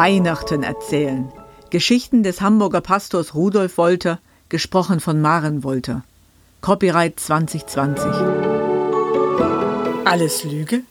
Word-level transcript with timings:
Weihnachten 0.00 0.62
erzählen. 0.62 1.30
Geschichten 1.68 2.22
des 2.22 2.40
Hamburger 2.40 2.80
Pastors 2.80 3.34
Rudolf 3.34 3.76
Wolter, 3.76 4.18
gesprochen 4.48 4.98
von 4.98 5.20
Maren 5.20 5.62
Wolter. 5.62 6.04
Copyright 6.62 7.20
2020. 7.20 8.06
Alles 10.06 10.44
Lüge? 10.44 10.84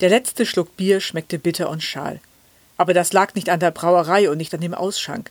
Der 0.00 0.08
letzte 0.08 0.46
Schluck 0.46 0.74
Bier 0.78 1.02
schmeckte 1.02 1.38
bitter 1.38 1.68
und 1.68 1.82
schal. 1.82 2.18
Aber 2.78 2.94
das 2.94 3.12
lag 3.12 3.34
nicht 3.34 3.50
an 3.50 3.60
der 3.60 3.72
Brauerei 3.72 4.30
und 4.30 4.38
nicht 4.38 4.54
an 4.54 4.62
dem 4.62 4.72
Ausschank. 4.72 5.30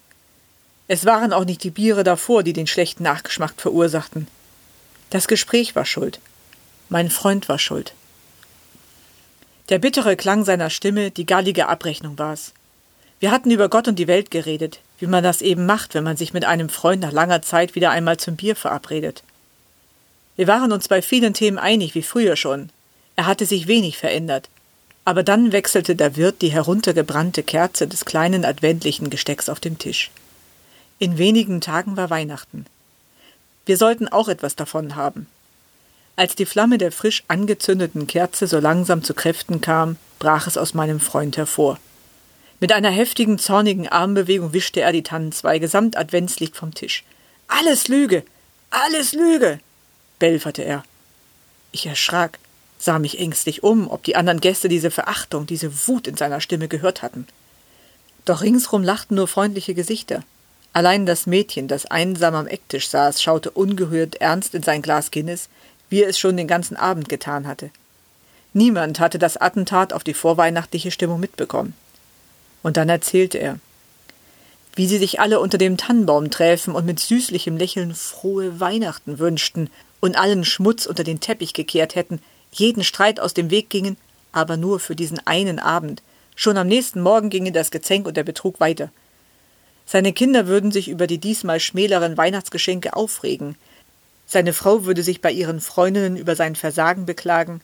Es 0.88 1.03
waren 1.03 1.34
auch 1.34 1.45
nicht 1.45 1.63
die 1.63 1.71
Biere 1.71 2.03
davor, 2.03 2.44
die 2.44 2.53
den 2.53 2.67
schlechten 2.67 3.02
Nachgeschmack 3.02 3.53
verursachten. 3.57 4.27
Das 5.09 5.27
Gespräch 5.27 5.75
war 5.75 5.85
schuld. 5.85 6.20
Mein 6.89 7.09
Freund 7.09 7.49
war 7.49 7.57
schuld. 7.57 7.95
Der 9.70 9.80
bittere 9.80 10.16
Klang 10.16 10.45
seiner 10.45 10.70
Stimme, 10.70 11.09
die 11.09 11.25
gallige 11.25 11.70
Abrechnung 11.70 12.20
war's. 12.20 12.53
Wir 13.23 13.32
hatten 13.32 13.52
über 13.52 13.70
Gott 13.70 13.88
und 13.88 14.00
die 14.00 14.08
Welt 14.08 14.32
geredet, 14.32 14.82
wie 15.00 15.08
man 15.08 15.23
das 15.23 15.41
eben 15.41 15.66
macht, 15.66 15.94
wenn 15.94 16.04
man 16.04 16.18
sich 16.18 16.34
mit 16.34 16.44
einem 16.44 16.68
Freund 16.68 17.02
nach 17.02 17.13
langer 17.13 17.41
Zeit 17.41 17.73
wieder 17.73 17.90
einmal 17.90 18.18
zum 18.18 18.36
Bier 18.36 18.54
verabredet. 18.54 19.23
Wir 20.36 20.46
waren 20.48 20.73
uns 20.73 20.90
bei 20.90 21.02
vielen 21.02 21.34
Themen 21.34 21.58
einig, 21.58 21.96
wie 21.96 22.02
früher 22.04 22.36
schon. 22.36 22.70
Er 23.16 23.26
hatte 23.26 23.46
sich 23.46 23.68
wenig 23.68 23.98
verändert. 23.98 24.49
Aber 25.05 25.23
dann 25.23 25.54
wechselte 25.54 25.96
der 25.96 26.18
Wirt 26.18 26.41
die 26.41 26.52
heruntergebrannte 26.52 27.44
Kerze 27.44 27.88
des 27.88 28.04
kleinen 28.04 28.44
adventlichen 28.44 29.09
Gestecks 29.09 29.48
auf 29.48 29.62
dem 29.62 29.77
Tisch. 29.77 30.12
In 30.99 31.18
wenigen 31.18 31.62
Tagen 31.62 31.96
war 31.96 32.10
Weihnachten. 32.10 32.66
Wir 33.66 33.77
sollten 33.77 34.10
auch 34.10 34.27
etwas 34.27 34.58
davon 34.58 34.98
haben. 34.98 35.27
Als 36.18 36.35
die 36.35 36.46
Flamme 36.46 36.77
der 36.77 36.91
frisch 36.91 37.24
angezündeten 37.30 38.05
Kerze 38.05 38.48
so 38.48 38.60
langsam 38.60 39.02
zu 39.02 39.13
Kräften 39.13 39.62
kam, 39.62 39.96
brach 40.20 40.46
es 40.46 40.58
aus 40.58 40.74
meinem 40.74 40.99
Freund 40.99 41.37
hervor. 41.37 41.80
Mit 42.63 42.71
einer 42.71 42.91
heftigen, 42.91 43.39
zornigen 43.39 43.89
Armbewegung 43.89 44.53
wischte 44.53 44.79
er 44.79 44.93
die 44.93 45.03
Tannenzweige 45.03 45.67
samt 45.67 45.97
Adventslicht 45.97 46.55
vom 46.55 46.73
Tisch. 46.73 47.03
Alles 47.49 47.89
Lüge! 47.89 48.23
Alles 48.69 49.11
Lüge! 49.11 49.59
belferte 50.17 50.63
er. 50.63 50.85
Ich 51.73 51.85
erschrak, 51.87 52.39
sah 52.79 52.99
mich 52.99 53.19
ängstlich 53.19 53.63
um, 53.63 53.91
ob 53.91 54.05
die 54.05 54.15
anderen 54.15 54.39
Gäste 54.39 54.69
diese 54.69 54.91
Verachtung, 54.91 55.45
diese 55.45 55.89
Wut 55.89 56.07
in 56.07 56.15
seiner 56.15 56.39
Stimme 56.39 56.69
gehört 56.69 57.01
hatten. 57.01 57.27
Doch 58.23 58.41
ringsrum 58.41 58.81
lachten 58.81 59.15
nur 59.15 59.27
freundliche 59.27 59.73
Gesichter. 59.73 60.23
Allein 60.71 61.05
das 61.05 61.25
Mädchen, 61.25 61.67
das 61.67 61.85
einsam 61.85 62.34
am 62.34 62.47
Ecktisch 62.47 62.87
saß, 62.87 63.21
schaute 63.21 63.51
ungehört 63.51 64.22
ernst 64.22 64.56
in 64.56 64.63
sein 64.63 64.81
Glas 64.81 65.11
Guinness, 65.11 65.50
wie 65.89 66.03
er 66.03 66.07
es 66.07 66.17
schon 66.17 66.38
den 66.38 66.47
ganzen 66.47 66.78
Abend 66.78 67.09
getan 67.09 67.45
hatte. 67.45 67.72
Niemand 68.53 69.01
hatte 69.01 69.19
das 69.19 69.35
Attentat 69.35 69.91
auf 69.91 70.06
die 70.06 70.13
vorweihnachtliche 70.13 70.91
Stimmung 70.91 71.19
mitbekommen. 71.19 71.75
Und 72.63 72.78
dann 72.78 72.89
erzählte 72.89 73.38
er, 73.38 73.59
wie 74.75 74.88
sie 74.88 74.97
sich 74.97 75.19
alle 75.19 75.39
unter 75.39 75.59
dem 75.59 75.78
Tannenbaum 75.78 76.31
träfen 76.31 76.73
und 76.73 76.85
mit 76.85 77.00
süßlichem 77.00 77.57
Lächeln 77.57 77.94
frohe 77.94 78.59
Weihnachten 78.59 79.19
wünschten 79.19 79.69
und 80.00 80.17
allen 80.17 80.44
Schmutz 80.44 80.88
unter 80.88 81.03
den 81.03 81.19
Teppich 81.19 81.53
gekehrt 81.53 81.95
hätten, 81.95 82.19
jeden 82.51 82.84
Streit 82.84 83.19
aus 83.19 83.34
dem 83.34 83.51
Weg 83.51 83.69
gingen, 83.69 83.97
aber 84.31 84.57
nur 84.57 84.79
für 84.79 84.95
diesen 84.95 85.19
einen 85.28 85.59
Abend. 85.59 86.01
Schon 86.35 86.57
am 86.57 86.67
nächsten 86.67 87.01
Morgen 87.01 87.29
ginge 87.29 87.51
das 87.51 87.69
Gezänk 87.69 88.07
und 88.07 88.17
der 88.17 88.23
Betrug 88.23 88.59
weiter. 88.59 88.89
Seine 89.85 90.13
Kinder 90.13 90.47
würden 90.47 90.72
sich 90.72 90.88
über 90.88 91.07
die 91.07 91.19
diesmal 91.19 91.59
schmäleren 91.59 92.17
Weihnachtsgeschenke 92.17 92.95
aufregen. 92.95 93.56
Seine 94.25 94.53
Frau 94.53 94.85
würde 94.85 95.03
sich 95.03 95.22
bei 95.22 95.31
ihren 95.31 95.61
Freundinnen 95.61 96.17
über 96.17 96.35
sein 96.35 96.56
Versagen 96.56 97.06
beklagen. 97.06 97.61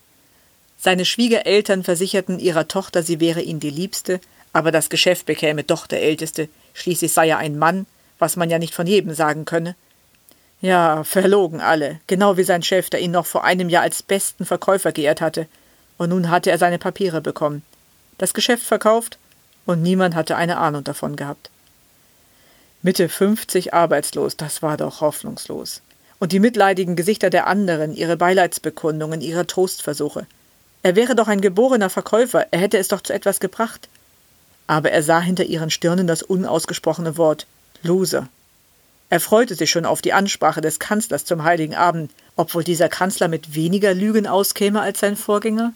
Seine 0.77 1.05
Schwiegereltern 1.05 1.83
versicherten 1.83 2.39
ihrer 2.39 2.67
Tochter, 2.67 3.03
sie 3.03 3.19
wäre 3.19 3.41
ihnen 3.41 3.59
die 3.59 3.69
Liebste, 3.69 4.19
aber 4.53 4.71
das 4.71 4.89
Geschäft 4.89 5.25
bekäme 5.25 5.63
doch 5.63 5.87
der 5.87 6.01
Älteste, 6.01 6.49
schließlich 6.73 7.11
sei 7.11 7.29
er 7.29 7.37
ein 7.37 7.57
Mann, 7.57 7.85
was 8.17 8.35
man 8.35 8.49
ja 8.49 8.59
nicht 8.59 8.73
von 8.73 8.87
jedem 8.87 9.13
sagen 9.13 9.45
könne. 9.45 9.75
Ja, 10.61 11.03
verlogen 11.03 11.61
alle, 11.61 11.99
genau 12.07 12.35
wie 12.35 12.43
sein 12.43 12.63
Chef, 12.63 12.89
der 12.89 12.99
ihn 12.99 13.11
noch 13.11 13.25
vor 13.25 13.43
einem 13.45 13.69
Jahr 13.69 13.83
als 13.83 14.03
besten 14.03 14.45
Verkäufer 14.45 14.91
geehrt 14.91 15.21
hatte. 15.21 15.47
Und 15.97 16.09
nun 16.09 16.29
hatte 16.29 16.51
er 16.51 16.57
seine 16.57 16.79
Papiere 16.79 17.21
bekommen. 17.21 17.63
Das 18.17 18.33
Geschäft 18.33 18.63
verkauft, 18.63 19.17
und 19.65 19.81
niemand 19.81 20.15
hatte 20.15 20.35
eine 20.35 20.57
Ahnung 20.57 20.83
davon 20.83 21.15
gehabt. 21.15 21.49
Mitte 22.81 23.07
fünfzig 23.07 23.73
arbeitslos, 23.73 24.35
das 24.35 24.61
war 24.61 24.77
doch 24.77 25.01
hoffnungslos. 25.01 25.81
Und 26.19 26.31
die 26.31 26.39
mitleidigen 26.39 26.95
Gesichter 26.95 27.29
der 27.29 27.47
anderen, 27.47 27.93
ihre 27.95 28.17
Beileidsbekundungen, 28.17 29.21
ihre 29.21 29.47
Trostversuche. 29.47 30.25
Er 30.83 30.95
wäre 30.95 31.15
doch 31.15 31.27
ein 31.27 31.41
geborener 31.41 31.89
Verkäufer, 31.89 32.47
er 32.51 32.59
hätte 32.59 32.77
es 32.77 32.87
doch 32.89 33.01
zu 33.01 33.13
etwas 33.13 33.39
gebracht 33.39 33.87
aber 34.69 34.91
er 34.91 35.01
sah 35.01 35.19
hinter 35.19 35.45
ihren 35.45 35.71
Stirnen 35.71 36.05
das 36.05 36.21
unausgesprochene 36.21 37.17
Wort 37.17 37.47
Loser. 37.81 38.29
Er 39.09 39.19
freute 39.19 39.55
sich 39.55 39.71
schon 39.71 39.83
auf 39.83 40.03
die 40.03 40.13
Ansprache 40.13 40.61
des 40.61 40.77
Kanzlers 40.77 41.25
zum 41.25 41.43
heiligen 41.43 41.73
Abend, 41.73 42.11
ob 42.35 42.53
wohl 42.53 42.63
dieser 42.63 42.87
Kanzler 42.87 43.29
mit 43.29 43.55
weniger 43.55 43.95
Lügen 43.95 44.27
auskäme 44.27 44.79
als 44.79 44.99
sein 44.99 45.15
Vorgänger? 45.15 45.73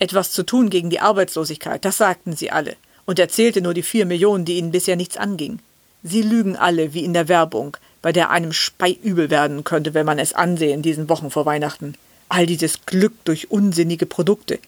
Etwas 0.00 0.32
zu 0.32 0.42
tun 0.42 0.70
gegen 0.70 0.90
die 0.90 0.98
Arbeitslosigkeit, 0.98 1.84
das 1.84 1.98
sagten 1.98 2.34
sie 2.34 2.50
alle, 2.50 2.74
und 3.04 3.20
er 3.20 3.28
zählte 3.28 3.60
nur 3.60 3.74
die 3.74 3.84
vier 3.84 4.06
Millionen, 4.06 4.44
die 4.44 4.58
ihnen 4.58 4.72
bisher 4.72 4.96
nichts 4.96 5.16
anging. 5.16 5.60
Sie 6.02 6.22
lügen 6.22 6.56
alle 6.56 6.92
wie 6.92 7.04
in 7.04 7.14
der 7.14 7.28
Werbung, 7.28 7.76
bei 8.02 8.10
der 8.10 8.30
einem 8.30 8.52
speiübel 8.52 9.30
werden 9.30 9.62
könnte, 9.62 9.94
wenn 9.94 10.06
man 10.06 10.18
es 10.18 10.32
ansehe 10.32 10.74
in 10.74 10.82
diesen 10.82 11.08
Wochen 11.08 11.30
vor 11.30 11.46
Weihnachten. 11.46 11.94
All 12.28 12.46
dieses 12.46 12.86
Glück 12.86 13.12
durch 13.24 13.52
unsinnige 13.52 14.06
Produkte. 14.06 14.58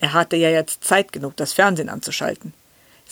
Er 0.00 0.12
hatte 0.12 0.36
ja 0.36 0.50
jetzt 0.50 0.84
Zeit 0.84 1.14
genug, 1.14 1.34
das 1.38 1.54
Fernsehen 1.54 1.88
anzuschalten. 1.88 2.52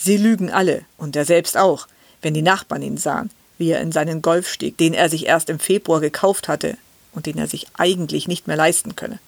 Sie 0.01 0.15
lügen 0.15 0.49
alle, 0.49 0.85
und 0.97 1.17
er 1.17 1.25
selbst 1.25 1.57
auch, 1.57 1.87
wenn 2.21 2.33
die 2.33 2.41
Nachbarn 2.41 2.81
ihn 2.81 2.97
sahen, 2.97 3.29
wie 3.57 3.71
er 3.71 3.81
in 3.81 3.91
seinen 3.91 4.21
Golf 4.21 4.47
stieg, 4.49 4.77
den 4.77 4.93
er 4.93 5.09
sich 5.09 5.25
erst 5.25 5.49
im 5.49 5.59
Februar 5.59 5.99
gekauft 5.99 6.47
hatte 6.47 6.77
und 7.11 7.25
den 7.25 7.37
er 7.37 7.47
sich 7.47 7.67
eigentlich 7.77 8.27
nicht 8.27 8.47
mehr 8.47 8.55
leisten 8.55 8.95
könne. 8.95 9.19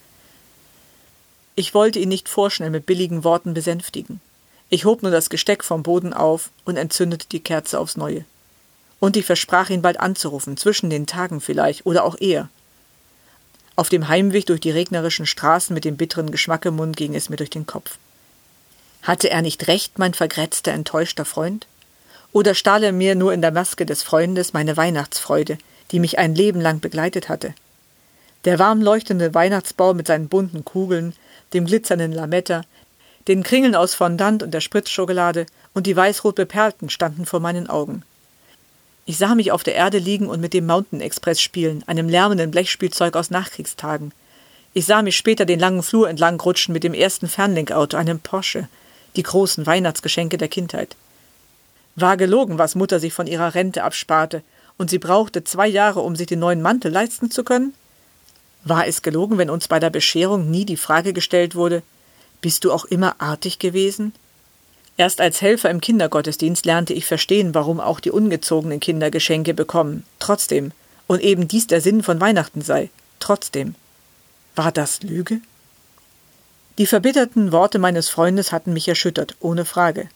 Ich 1.56 1.74
wollte 1.74 2.00
ihn 2.00 2.08
nicht 2.08 2.30
vorschnell 2.30 2.70
mit 2.70 2.86
billigen 2.86 3.26
Worten 3.26 3.54
besänftigen. 3.54 4.22
Ich 4.70 4.86
hob 4.86 5.04
nur 5.04 5.12
das 5.12 5.30
Gesteck 5.30 5.66
vom 5.66 5.84
Boden 5.84 6.14
auf 6.14 6.50
und 6.64 6.78
entzündete 6.78 7.28
die 7.28 7.42
Kerze 7.42 7.78
aufs 7.78 7.98
Neue. 7.98 8.24
Und 9.02 9.18
ich 9.18 9.26
versprach 9.26 9.70
ihn 9.70 9.82
bald 9.82 10.00
anzurufen, 10.00 10.56
zwischen 10.56 10.90
den 10.90 11.06
Tagen 11.06 11.42
vielleicht 11.42 11.86
oder 11.86 12.06
auch 12.06 12.16
eher. 12.18 12.48
Auf 13.76 13.90
dem 13.90 14.08
Heimweg 14.08 14.46
durch 14.46 14.62
die 14.62 14.72
regnerischen 14.72 15.26
Straßen 15.26 15.74
mit 15.74 15.84
dem 15.84 15.98
bitteren 15.98 16.32
Geschmack 16.32 16.64
im 16.66 16.78
Mund 16.78 16.96
ging 16.96 17.16
es 17.16 17.28
mir 17.28 17.36
durch 17.36 17.50
den 17.50 17.66
Kopf. 17.66 17.98
Hatte 19.04 19.30
er 19.30 19.42
nicht 19.42 19.68
recht, 19.68 19.98
mein 19.98 20.14
vergrätzter, 20.14 20.72
enttäuschter 20.72 21.26
Freund? 21.26 21.68
Oder 22.34 22.56
stahl 22.56 22.84
er 22.84 22.92
mir 22.92 23.16
nur 23.16 23.34
in 23.34 23.42
der 23.42 23.52
Maske 23.52 23.86
des 23.86 24.04
Freundes 24.04 24.54
meine 24.54 24.78
Weihnachtsfreude, 24.78 25.58
die 25.92 26.00
mich 26.00 26.20
ein 26.20 26.36
Leben 26.36 26.62
lang 26.62 26.80
begleitet 26.80 27.28
hatte? 27.28 27.54
Der 28.46 28.60
warm 28.60 28.82
leuchtende 28.82 29.34
Weihnachtsbau 29.34 29.94
mit 29.94 30.08
seinen 30.08 30.28
bunten 30.28 30.64
Kugeln, 30.64 31.14
dem 31.54 31.66
glitzernden 31.66 32.12
Lametta, 32.12 32.64
den 33.28 33.44
Kringeln 33.44 33.76
aus 33.76 33.94
Fondant 33.94 34.44
und 34.44 34.54
der 34.54 34.62
Spritzschokolade 34.62 35.46
und 35.74 35.88
die 35.88 35.96
weißrot 35.96 36.36
beperlten 36.36 36.90
standen 36.90 37.26
vor 37.26 37.40
meinen 37.40 37.70
Augen. 37.70 38.04
Ich 39.06 39.18
sah 39.18 39.36
mich 39.36 39.52
auf 39.52 39.64
der 39.64 39.76
Erde 39.76 39.98
liegen 39.98 40.28
und 40.28 40.42
mit 40.42 40.54
dem 40.54 40.66
Mountain 40.66 41.02
Express 41.02 41.42
spielen, 41.42 41.84
einem 41.88 42.08
lärmenden 42.08 42.52
Blechspielzeug 42.52 43.16
aus 43.16 43.30
Nachkriegstagen. 43.30 44.12
Ich 44.74 44.86
sah 44.86 45.02
mich 45.02 45.18
später 45.18 45.46
den 45.46 45.60
langen 45.60 45.84
Flur 45.84 46.10
entlang 46.10 46.40
rutschen 46.40 46.74
mit 46.74 46.84
dem 46.84 46.94
ersten 46.94 47.28
Fernlenkauto, 47.28 47.98
einem 47.98 48.20
Porsche, 48.20 48.68
die 49.16 49.24
großen 49.24 49.66
Weihnachtsgeschenke 49.66 50.38
der 50.38 50.48
Kindheit. 50.48 50.96
War 51.96 52.18
gelogen, 52.18 52.58
was 52.58 52.76
Mutter 52.76 53.00
sich 53.00 53.14
von 53.14 53.28
ihrer 53.28 53.54
Rente 53.56 53.84
absparte, 53.84 54.44
und 54.78 54.90
sie 54.90 55.00
brauchte 55.00 55.44
zwei 55.44 55.68
Jahre, 55.68 56.00
um 56.00 56.16
sich 56.16 56.28
den 56.28 56.40
neuen 56.40 56.62
Mantel 56.62 56.92
leisten 56.92 57.30
zu 57.30 57.44
können? 57.44 57.74
War 58.64 58.88
es 58.88 59.02
gelogen, 59.02 59.38
wenn 59.38 59.50
uns 59.50 59.68
bei 59.68 59.80
der 59.80 59.90
Bescherung 59.90 60.50
nie 60.50 60.66
die 60.66 60.78
Frage 60.78 61.14
gestellt 61.14 61.56
wurde, 61.56 61.84
bist 62.42 62.64
du 62.64 62.72
auch 62.72 62.86
immer 62.86 63.16
artig 63.20 63.60
gewesen? 63.60 64.14
Erst 64.98 65.22
als 65.22 65.42
Helfer 65.42 65.70
im 65.70 65.82
Kindergottesdienst 65.82 66.66
lernte 66.66 66.94
ich 66.94 67.06
verstehen, 67.06 67.56
warum 67.56 67.80
auch 67.80 68.00
die 68.00 68.12
ungezogenen 68.12 68.80
Kinder 68.80 69.10
Geschenke 69.10 69.54
bekommen. 69.54 70.04
Trotzdem. 70.20 70.72
Und 71.08 71.22
eben 71.22 71.48
dies 71.48 71.68
der 71.68 71.82
Sinn 71.82 72.04
von 72.04 72.22
Weihnachten 72.22 72.62
sei. 72.62 72.90
Trotzdem. 73.20 73.76
War 74.56 74.72
das 74.72 75.02
Lüge? 75.02 75.42
Die 76.78 76.86
verbitterten 76.86 77.52
Worte 77.52 77.80
meines 77.80 78.10
Freundes 78.10 78.52
hatten 78.52 78.74
mich 78.74 78.88
erschüttert, 78.88 79.36
ohne 79.40 79.66
Frage. 79.66 80.08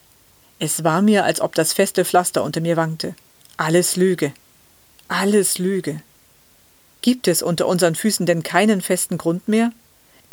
Es 0.58 0.84
war 0.84 1.02
mir, 1.02 1.24
als 1.24 1.40
ob 1.40 1.54
das 1.54 1.74
feste 1.74 2.04
Pflaster 2.04 2.42
unter 2.42 2.60
mir 2.60 2.76
wankte. 2.76 3.14
Alles 3.58 3.96
Lüge. 3.96 4.32
Alles 5.08 5.58
Lüge. 5.58 6.00
Gibt 7.02 7.28
es 7.28 7.42
unter 7.42 7.66
unseren 7.66 7.94
Füßen 7.94 8.26
denn 8.26 8.42
keinen 8.42 8.80
festen 8.80 9.18
Grund 9.18 9.48
mehr? 9.48 9.70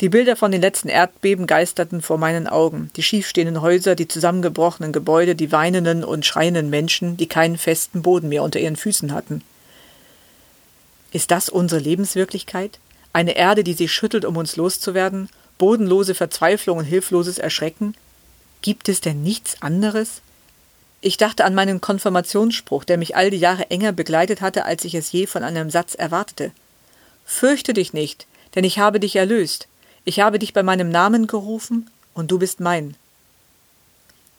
Die 0.00 0.08
Bilder 0.08 0.34
von 0.34 0.50
den 0.50 0.60
letzten 0.60 0.88
Erdbeben 0.88 1.46
geisterten 1.46 2.02
vor 2.02 2.18
meinen 2.18 2.48
Augen, 2.48 2.90
die 2.96 3.02
schiefstehenden 3.02 3.60
Häuser, 3.60 3.94
die 3.94 4.08
zusammengebrochenen 4.08 4.92
Gebäude, 4.92 5.36
die 5.36 5.52
weinenden 5.52 6.02
und 6.02 6.26
schreienden 6.26 6.68
Menschen, 6.68 7.16
die 7.16 7.28
keinen 7.28 7.58
festen 7.58 8.02
Boden 8.02 8.28
mehr 8.28 8.42
unter 8.42 8.58
ihren 8.58 8.76
Füßen 8.76 9.12
hatten. 9.12 9.42
Ist 11.12 11.30
das 11.30 11.48
unsere 11.48 11.80
Lebenswirklichkeit? 11.80 12.80
Eine 13.12 13.36
Erde, 13.36 13.62
die 13.62 13.74
sich 13.74 13.92
schüttelt, 13.92 14.24
um 14.24 14.36
uns 14.36 14.56
loszuwerden, 14.56 15.28
bodenlose 15.64 16.14
Verzweiflung 16.14 16.76
und 16.76 16.84
hilfloses 16.84 17.38
Erschrecken? 17.38 17.94
Gibt 18.60 18.90
es 18.90 19.00
denn 19.00 19.22
nichts 19.22 19.62
anderes? 19.62 20.20
Ich 21.00 21.16
dachte 21.16 21.42
an 21.42 21.54
meinen 21.54 21.80
Konfirmationsspruch, 21.80 22.84
der 22.84 22.98
mich 22.98 23.16
all 23.16 23.30
die 23.30 23.38
Jahre 23.38 23.70
enger 23.70 23.92
begleitet 23.92 24.42
hatte, 24.42 24.66
als 24.66 24.84
ich 24.84 24.94
es 24.94 25.10
je 25.10 25.26
von 25.26 25.42
einem 25.42 25.70
Satz 25.70 25.94
erwartete. 25.94 26.52
Fürchte 27.24 27.72
dich 27.72 27.94
nicht, 27.94 28.26
denn 28.54 28.62
ich 28.62 28.78
habe 28.78 29.00
dich 29.00 29.16
erlöst. 29.16 29.66
Ich 30.04 30.20
habe 30.20 30.38
dich 30.38 30.52
bei 30.52 30.62
meinem 30.62 30.90
Namen 30.90 31.26
gerufen, 31.26 31.88
und 32.12 32.30
du 32.30 32.38
bist 32.38 32.60
mein. 32.60 32.94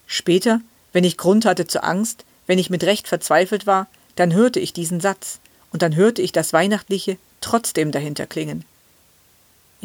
Später, 0.06 0.62
wenn 0.94 1.06
ich 1.06 1.18
Grund 1.18 1.46
hatte 1.46 1.66
zur 1.66 1.84
Angst, 1.84 2.24
wenn 2.46 2.60
ich 2.60 2.70
mit 2.70 2.84
Recht 2.84 3.08
verzweifelt 3.08 3.66
war, 3.66 3.88
dann 4.16 4.32
hörte 4.32 4.60
ich 4.60 4.74
diesen 4.74 5.00
Satz, 5.00 5.40
und 5.74 5.82
dann 5.82 5.96
hörte 5.96 6.22
ich 6.22 6.32
das 6.32 6.54
Weihnachtliche 6.54 7.18
trotzdem 7.42 7.92
dahinter 7.92 8.28
klingen. 8.28 8.64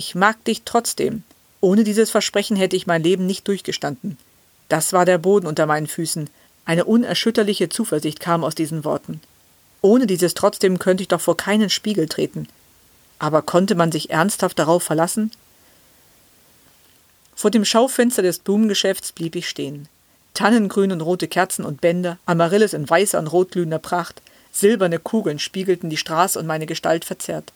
Ich 0.01 0.15
mag 0.15 0.43
dich 0.47 0.63
trotzdem. 0.65 1.25
Ohne 1.61 1.85
dieses 1.85 2.11
Versprechen 2.11 2.57
hätte 2.57 2.75
ich 2.75 2.87
mein 2.87 3.03
Leben 3.03 3.27
nicht 3.27 3.47
durchgestanden. 3.47 4.17
Das 4.71 4.95
war 4.95 5.05
der 5.05 5.19
Boden 5.19 5.47
unter 5.47 5.67
meinen 5.67 5.89
Füßen, 5.89 6.31
eine 6.65 6.87
unerschütterliche 6.87 7.69
Zuversicht 7.69 8.19
kam 8.19 8.43
aus 8.43 8.55
diesen 8.55 8.83
Worten. 8.87 9.21
Ohne 9.83 10.07
dieses 10.07 10.33
trotzdem 10.33 10.79
könnte 10.79 11.03
ich 11.03 11.09
doch 11.09 11.21
vor 11.21 11.37
keinen 11.37 11.69
Spiegel 11.69 12.09
treten. 12.09 12.49
Aber 13.19 13.43
konnte 13.43 13.75
man 13.75 13.93
sich 13.93 14.09
ernsthaft 14.09 14.59
darauf 14.59 14.83
verlassen? 14.83 15.33
Vor 17.35 17.51
dem 17.51 17.67
Schaufenster 17.67 18.23
des 18.23 18.39
Blumengeschäfts 18.39 19.13
blieb 19.13 19.37
ich 19.37 19.51
stehen. 19.51 19.87
Tannengrün 20.33 20.93
und 20.93 21.03
rote 21.03 21.29
Kerzen 21.29 21.67
und 21.67 21.83
Bänder, 21.83 22.17
Amaryllis 22.25 22.73
in 22.73 22.89
weißer 22.89 23.19
und 23.19 23.27
rotglühender 23.27 23.79
Pracht, 23.79 24.23
silberne 24.51 24.99
Kugeln 24.99 25.39
spiegelten 25.39 25.91
die 25.91 25.99
Straße 25.99 26.39
und 26.39 26.47
meine 26.47 26.65
Gestalt 26.65 27.05
verzerrt. 27.05 27.53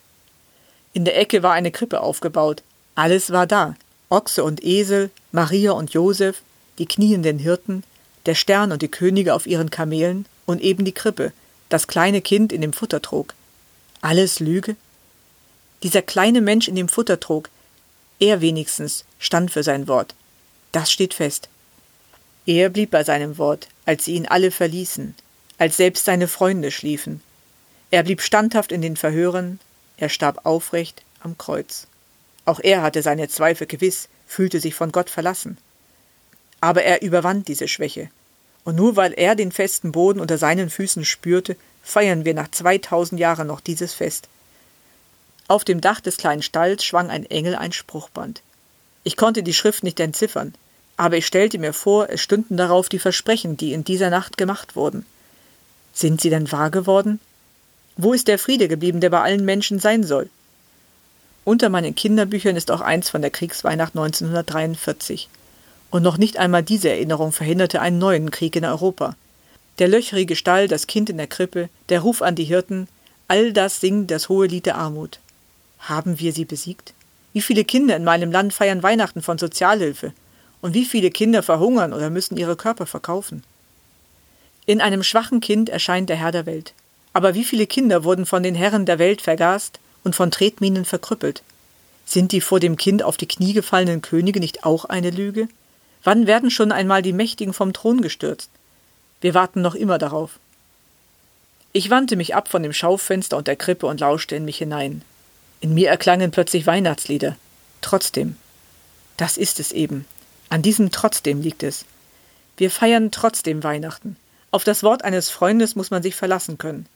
In 0.94 1.04
der 1.04 1.18
Ecke 1.18 1.42
war 1.42 1.52
eine 1.52 1.72
Krippe 1.72 2.00
aufgebaut. 2.00 2.62
Alles 2.94 3.30
war 3.30 3.46
da. 3.46 3.74
Ochse 4.08 4.44
und 4.44 4.64
Esel, 4.64 5.10
Maria 5.32 5.72
und 5.72 5.92
Josef, 5.92 6.40
die 6.78 6.86
knienden 6.86 7.38
Hirten, 7.38 7.82
der 8.26 8.36
Stern 8.36 8.70
und 8.70 8.80
die 8.80 8.90
Könige 8.90 9.34
auf 9.34 9.46
ihren 9.46 9.70
Kamelen 9.70 10.26
und 10.46 10.62
eben 10.62 10.84
die 10.84 10.92
Krippe, 10.92 11.32
das 11.68 11.88
kleine 11.88 12.22
Kind 12.22 12.52
in 12.52 12.60
dem 12.60 12.72
Futtertrog. 12.72 13.34
Alles 14.00 14.38
Lüge? 14.38 14.76
Dieser 15.82 16.00
kleine 16.00 16.40
Mensch 16.40 16.68
in 16.68 16.76
dem 16.76 16.88
Futtertrog, 16.88 17.50
er 18.20 18.40
wenigstens 18.40 19.04
stand 19.18 19.50
für 19.50 19.64
sein 19.64 19.88
Wort. 19.88 20.14
Das 20.70 20.92
steht 20.92 21.14
fest. 21.14 21.48
Er 22.46 22.68
blieb 22.68 22.90
bei 22.90 23.02
seinem 23.02 23.36
Wort, 23.38 23.68
als 23.84 24.04
sie 24.04 24.14
ihn 24.14 24.26
alle 24.26 24.50
verließen, 24.50 25.14
als 25.58 25.76
selbst 25.76 26.04
seine 26.04 26.28
Freunde 26.28 26.70
schliefen. 26.70 27.20
Er 27.90 28.02
blieb 28.04 28.20
standhaft 28.22 28.70
in 28.70 28.82
den 28.82 28.96
Verhören, 28.96 29.58
er 29.96 30.08
starb 30.08 30.44
aufrecht 30.44 31.02
am 31.20 31.38
Kreuz. 31.38 31.86
Auch 32.44 32.60
er 32.60 32.82
hatte 32.82 33.02
seine 33.02 33.28
Zweifel 33.28 33.66
gewiss, 33.66 34.08
fühlte 34.26 34.60
sich 34.60 34.74
von 34.74 34.92
Gott 34.92 35.10
verlassen. 35.10 35.58
Aber 36.60 36.82
er 36.82 37.02
überwand 37.02 37.48
diese 37.48 37.68
Schwäche. 37.68 38.10
Und 38.64 38.76
nur 38.76 38.96
weil 38.96 39.12
er 39.12 39.34
den 39.34 39.52
festen 39.52 39.92
Boden 39.92 40.20
unter 40.20 40.38
seinen 40.38 40.70
Füßen 40.70 41.04
spürte, 41.04 41.56
feiern 41.82 42.24
wir 42.24 42.34
nach 42.34 42.50
zweitausend 42.50 43.20
Jahren 43.20 43.46
noch 43.46 43.60
dieses 43.60 43.92
Fest. 43.92 44.28
Auf 45.46 45.64
dem 45.64 45.80
Dach 45.80 46.00
des 46.00 46.16
kleinen 46.16 46.42
Stalls 46.42 46.84
schwang 46.84 47.10
ein 47.10 47.26
Engel 47.26 47.54
ein 47.54 47.72
Spruchband. 47.72 48.42
Ich 49.02 49.16
konnte 49.16 49.42
die 49.42 49.52
Schrift 49.52 49.84
nicht 49.84 50.00
entziffern, 50.00 50.54
aber 50.96 51.18
ich 51.18 51.26
stellte 51.26 51.58
mir 51.58 51.74
vor, 51.74 52.08
es 52.08 52.22
stünden 52.22 52.56
darauf 52.56 52.88
die 52.88 52.98
Versprechen, 52.98 53.58
die 53.58 53.74
in 53.74 53.84
dieser 53.84 54.08
Nacht 54.08 54.38
gemacht 54.38 54.76
wurden. 54.76 55.04
Sind 55.92 56.22
sie 56.22 56.30
denn 56.30 56.50
wahr 56.50 56.70
geworden? 56.70 57.20
Wo 57.96 58.12
ist 58.12 58.28
der 58.28 58.38
Friede 58.38 58.68
geblieben, 58.68 59.00
der 59.00 59.10
bei 59.10 59.20
allen 59.20 59.44
Menschen 59.44 59.78
sein 59.78 60.02
soll? 60.02 60.28
Unter 61.44 61.68
meinen 61.68 61.94
Kinderbüchern 61.94 62.56
ist 62.56 62.70
auch 62.70 62.80
eins 62.80 63.10
von 63.10 63.20
der 63.20 63.30
Kriegsweihnacht 63.30 63.94
1943 63.94 65.28
und 65.90 66.02
noch 66.02 66.18
nicht 66.18 66.38
einmal 66.38 66.64
diese 66.64 66.88
Erinnerung 66.88 67.30
verhinderte 67.30 67.80
einen 67.80 67.98
neuen 67.98 68.32
Krieg 68.32 68.56
in 68.56 68.64
Europa. 68.64 69.14
Der 69.78 69.86
löcherige 69.86 70.34
Stall, 70.34 70.66
das 70.66 70.88
Kind 70.88 71.08
in 71.08 71.18
der 71.18 71.28
Krippe, 71.28 71.68
der 71.88 72.00
Ruf 72.00 72.20
an 72.20 72.34
die 72.34 72.44
Hirten, 72.44 72.88
all 73.28 73.52
das 73.52 73.80
singt 73.80 74.10
das 74.10 74.28
hohe 74.28 74.48
Lied 74.48 74.66
der 74.66 74.76
Armut. 74.76 75.20
Haben 75.78 76.18
wir 76.18 76.32
sie 76.32 76.44
besiegt? 76.44 76.94
Wie 77.32 77.42
viele 77.42 77.64
Kinder 77.64 77.94
in 77.94 78.02
meinem 78.02 78.32
Land 78.32 78.54
feiern 78.54 78.82
Weihnachten 78.82 79.22
von 79.22 79.38
Sozialhilfe? 79.38 80.12
Und 80.62 80.74
wie 80.74 80.84
viele 80.84 81.10
Kinder 81.10 81.42
verhungern 81.42 81.92
oder 81.92 82.10
müssen 82.10 82.36
ihre 82.36 82.56
Körper 82.56 82.86
verkaufen? 82.86 83.44
In 84.66 84.80
einem 84.80 85.02
schwachen 85.02 85.40
Kind 85.40 85.68
erscheint 85.68 86.08
der 86.08 86.16
Herr 86.16 86.32
der 86.32 86.46
Welt. 86.46 86.72
Aber 87.14 87.34
wie 87.34 87.44
viele 87.44 87.66
Kinder 87.66 88.04
wurden 88.04 88.26
von 88.26 88.42
den 88.42 88.54
Herren 88.54 88.84
der 88.84 88.98
Welt 88.98 89.22
vergast 89.22 89.78
und 90.02 90.14
von 90.14 90.30
Tretminen 90.30 90.84
verkrüppelt? 90.84 91.42
Sind 92.04 92.32
die 92.32 92.40
vor 92.40 92.60
dem 92.60 92.76
Kind 92.76 93.02
auf 93.02 93.16
die 93.16 93.28
Knie 93.28 93.54
gefallenen 93.54 94.02
Könige 94.02 94.40
nicht 94.40 94.64
auch 94.64 94.84
eine 94.84 95.10
Lüge? 95.10 95.48
Wann 96.02 96.26
werden 96.26 96.50
schon 96.50 96.72
einmal 96.72 97.00
die 97.00 97.14
Mächtigen 97.14 97.54
vom 97.54 97.72
Thron 97.72 98.02
gestürzt? 98.02 98.50
Wir 99.20 99.32
warten 99.32 99.62
noch 99.62 99.74
immer 99.74 99.96
darauf. 99.96 100.38
Ich 101.72 101.88
wandte 101.88 102.16
mich 102.16 102.34
ab 102.34 102.48
von 102.48 102.62
dem 102.62 102.72
Schaufenster 102.72 103.36
und 103.36 103.46
der 103.46 103.56
Krippe 103.56 103.86
und 103.86 104.00
lauschte 104.00 104.36
in 104.36 104.44
mich 104.44 104.58
hinein. 104.58 105.02
In 105.60 105.72
mir 105.72 105.88
erklangen 105.88 106.30
plötzlich 106.30 106.66
Weihnachtslieder. 106.66 107.36
Trotzdem. 107.80 108.36
Das 109.16 109.36
ist 109.36 109.60
es 109.60 109.72
eben. 109.72 110.04
An 110.50 110.62
diesem 110.62 110.90
Trotzdem 110.90 111.40
liegt 111.40 111.62
es. 111.62 111.84
Wir 112.56 112.70
feiern 112.70 113.10
trotzdem 113.12 113.62
Weihnachten. 113.62 114.16
Auf 114.50 114.64
das 114.64 114.82
Wort 114.82 115.04
eines 115.04 115.30
Freundes 115.30 115.74
muss 115.74 115.90
man 115.90 116.02
sich 116.02 116.14
verlassen 116.16 116.58
können. 116.58 116.86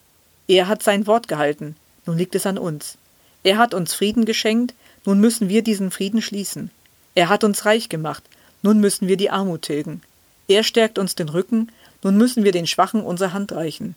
Er 0.49 0.67
hat 0.67 0.83
sein 0.83 1.07
Wort 1.07 1.29
gehalten, 1.29 1.77
nun 2.07 2.17
liegt 2.19 2.35
es 2.35 2.47
an 2.47 2.59
uns. 2.59 2.97
Er 3.45 3.59
hat 3.59 3.75
uns 3.75 3.95
Frieden 3.95 4.25
geschenkt, 4.25 4.75
nun 5.05 5.21
müssen 5.21 5.49
wir 5.49 5.63
diesen 5.63 5.91
Frieden 5.91 6.23
schließen. 6.23 6.71
Er 7.15 7.29
hat 7.29 7.45
uns 7.45 7.67
reich 7.67 7.89
gemacht, 7.89 8.25
nun 8.63 8.81
müssen 8.81 9.09
wir 9.09 9.17
die 9.17 9.31
Armut 9.31 9.63
tilgen. 9.63 10.03
Er 10.49 10.65
stärkt 10.65 10.99
uns 10.99 11.15
den 11.15 11.29
Rücken, 11.29 11.71
nun 12.03 12.17
müssen 12.17 12.45
wir 12.45 12.53
den 12.53 12.67
Schwachen 12.67 13.03
unsere 13.03 13.33
Hand 13.33 13.53
reichen. 13.53 13.95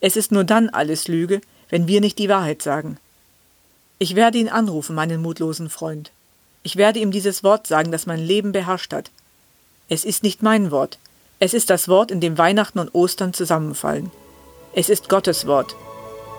Es 0.00 0.16
ist 0.16 0.30
nur 0.30 0.44
dann 0.44 0.68
alles 0.68 1.08
Lüge, 1.08 1.40
wenn 1.70 1.88
wir 1.88 2.02
nicht 2.02 2.18
die 2.18 2.28
Wahrheit 2.28 2.60
sagen. 2.60 2.98
Ich 3.98 4.14
werde 4.14 4.38
ihn 4.38 4.50
anrufen, 4.50 4.94
meinen 4.94 5.22
mutlosen 5.22 5.70
Freund. 5.70 6.10
Ich 6.62 6.76
werde 6.76 6.98
ihm 6.98 7.10
dieses 7.10 7.42
Wort 7.42 7.66
sagen, 7.66 7.90
das 7.90 8.04
mein 8.04 8.20
Leben 8.20 8.52
beherrscht 8.52 8.92
hat. 8.92 9.10
Es 9.88 10.04
ist 10.04 10.22
nicht 10.22 10.42
mein 10.42 10.70
Wort. 10.70 10.98
Es 11.38 11.54
ist 11.54 11.70
das 11.70 11.88
Wort, 11.88 12.10
in 12.10 12.20
dem 12.20 12.36
Weihnachten 12.36 12.78
und 12.78 12.94
Ostern 12.94 13.32
zusammenfallen. 13.32 14.10
Es 14.74 14.88
ist 14.88 15.08
Gottes 15.08 15.46
Wort. 15.46 15.74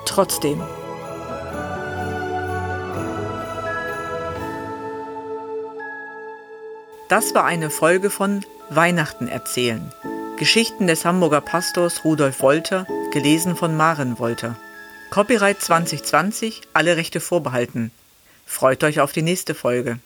Trotzdem. 0.06 0.62
Das 7.10 7.36
war 7.36 7.46
eine 7.46 7.70
Folge 7.70 8.10
von 8.10 8.46
Weihnachten 8.70 9.28
erzählen. 9.28 9.92
Geschichten 10.38 10.88
des 10.88 11.06
Hamburger 11.06 11.42
Pastors 11.42 12.04
Rudolf 12.04 12.42
Wolter, 12.42 12.88
gelesen 13.12 13.56
von 13.56 13.78
Maren 13.78 14.18
Wolter. 14.20 14.56
Copyright 15.12 15.62
2020, 15.62 16.62
alle 16.74 16.98
Rechte 16.98 17.20
vorbehalten. 17.20 17.92
Freut 18.46 18.84
euch 18.84 19.00
auf 19.00 19.12
die 19.12 19.22
nächste 19.22 19.54
Folge. 19.56 20.00